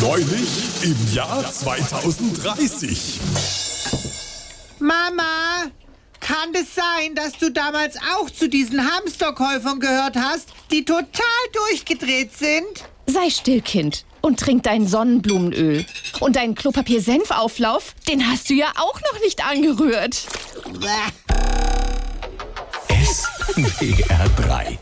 [0.00, 0.48] Neulich
[0.82, 3.18] im Jahr 2030.
[4.78, 5.72] Mama,
[6.20, 12.32] kann es sein, dass du damals auch zu diesen Hamsterkäufern gehört hast, die total durchgedreht
[12.32, 12.84] sind?
[13.06, 15.84] Sei still, Kind, und trink dein Sonnenblumenöl.
[16.20, 20.28] Und deinen Klopapier-Senfauflauf, den hast du ja auch noch nicht angerührt.
[22.88, 24.78] SWR 3